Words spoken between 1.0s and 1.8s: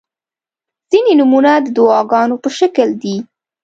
نومونه د